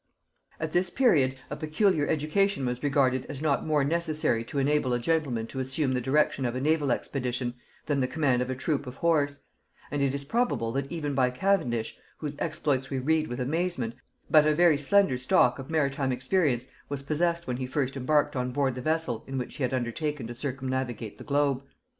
At 0.59 0.71
this 0.71 0.89
period, 0.89 1.41
a 1.51 1.55
peculiar 1.55 2.07
education 2.07 2.65
was 2.65 2.81
regarded 2.81 3.23
as 3.29 3.39
not 3.39 3.67
more 3.67 3.83
necessary 3.83 4.43
to 4.45 4.57
enable 4.57 4.93
a 4.93 4.99
gentleman 4.99 5.45
to 5.45 5.59
assume 5.59 5.93
the 5.93 6.01
direction 6.01 6.43
of 6.43 6.55
a 6.55 6.59
naval 6.59 6.91
expedition 6.91 7.53
than 7.85 7.99
the 7.99 8.07
command 8.07 8.41
of 8.41 8.49
a 8.49 8.55
troop 8.55 8.87
of 8.87 8.95
horse; 8.95 9.41
and 9.91 10.01
it 10.01 10.15
is 10.15 10.23
probable 10.25 10.71
that 10.71 10.91
even 10.91 11.13
by 11.13 11.29
Cavendish, 11.29 11.99
whose 12.17 12.35
exploits 12.39 12.89
we 12.89 12.97
read 12.97 13.27
with 13.27 13.39
amazement, 13.39 13.93
but 14.27 14.47
a 14.47 14.55
very 14.55 14.75
slender 14.79 15.19
stock 15.19 15.59
of 15.59 15.69
maritime 15.69 16.11
experience 16.11 16.65
was 16.89 17.03
possessed 17.03 17.45
when 17.45 17.57
he 17.57 17.67
first 17.67 17.95
embarked 17.95 18.35
on 18.35 18.51
board 18.51 18.73
the 18.73 18.81
vessel 18.81 19.23
in 19.27 19.37
which 19.37 19.57
he 19.57 19.61
had 19.61 19.71
undertaken 19.71 20.25
to 20.25 20.33
circumnavigate 20.33 21.19
the 21.19 21.23
globe. 21.23 21.61